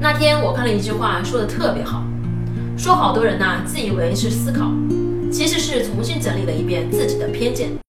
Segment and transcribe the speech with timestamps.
[0.00, 2.02] 那天我看了一句话说的特别好。
[2.76, 4.70] 说好多人呐自以为是思考
[5.32, 7.76] 其实是重新整理了一遍自己的偏见。